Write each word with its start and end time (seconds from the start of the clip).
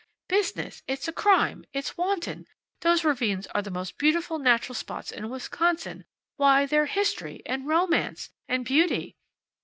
"Business! 0.27 0.81
It's 0.87 1.07
a 1.07 1.13
crime! 1.13 1.63
It's 1.73 1.95
wanton! 1.95 2.47
Those 2.79 3.03
ravines 3.05 3.45
are 3.53 3.61
the 3.61 3.69
most 3.69 3.99
beautiful 3.99 4.39
natural 4.39 4.73
spots 4.73 5.11
in 5.11 5.29
Wisconsin. 5.29 6.05
Why, 6.37 6.65
they're 6.65 6.87
history, 6.87 7.43
and 7.45 7.67
romance, 7.67 8.31
and 8.47 8.65
beauty!" 8.65 9.15